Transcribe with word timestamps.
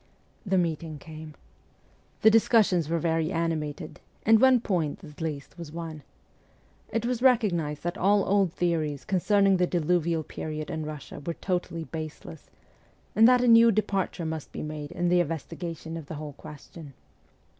The 0.47 0.57
meeting 0.57 0.97
came. 0.97 1.35
The 2.23 2.31
discussions 2.31 2.89
were 2.89 2.97
very 2.97 3.31
animated, 3.31 3.99
and 4.25 4.41
one 4.41 4.59
point, 4.59 5.03
at 5.03 5.21
least, 5.21 5.59
was 5.59 5.71
won. 5.71 6.01
It 6.89 7.05
was 7.05 7.21
recognized 7.21 7.83
that 7.83 7.99
all 7.99 8.25
old 8.27 8.51
theories 8.51 9.05
"concerning 9.05 9.57
the 9.57 9.67
diluvial 9.67 10.23
period 10.23 10.71
in 10.71 10.87
Russia 10.87 11.21
were 11.23 11.35
totally 11.35 11.83
baseless, 11.83 12.49
and 13.15 13.27
that 13.27 13.43
a 13.43 13.47
new 13.47 13.71
departure 13.71 14.25
must 14.25 14.51
be 14.51 14.63
made 14.63 14.91
in 14.91 15.09
the 15.09 15.19
investiga 15.23 15.77
tion 15.77 15.95
of 15.95 16.07
the 16.07 16.15
whole 16.15 16.33
question. 16.33 16.95